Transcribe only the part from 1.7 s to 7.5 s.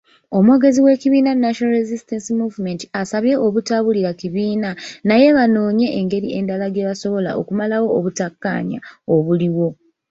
Resistance Movement asabye obutaabulira kibiina naye banoonye engeri endala gyebasobola